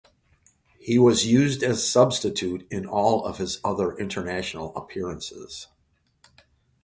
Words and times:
He 0.79 0.97
was 0.97 1.27
used 1.27 1.61
as 1.61 1.87
substitute 1.87 2.65
in 2.71 2.87
all 2.87 3.23
of 3.23 3.37
his 3.37 3.59
other 3.63 3.95
international 3.95 4.75
appearances. 4.75 5.67